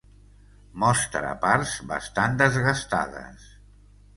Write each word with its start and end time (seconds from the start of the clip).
Mostra 0.83 1.29
parts 1.45 1.75
bastant 1.91 2.41
desgastades. 2.43 3.47